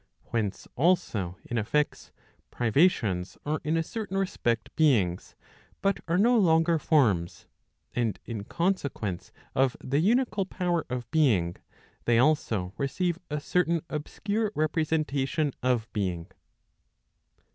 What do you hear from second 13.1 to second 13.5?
a